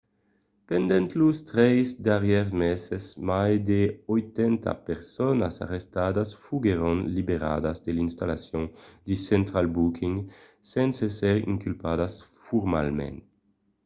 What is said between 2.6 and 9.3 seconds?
meses mai de 80 personas arrestadas foguèron liberadas de l'installacion de